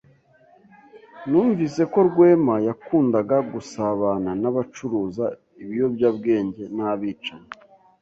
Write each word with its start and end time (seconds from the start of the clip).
Numvise 1.29 1.81
ko 1.91 1.99
Rwema 2.09 2.55
yakundaga 2.67 3.35
gusabana 3.53 4.31
n'abacuruza 4.41 5.25
ibiyobyabwenge 5.61 6.63
n'abicanyi. 6.75 7.49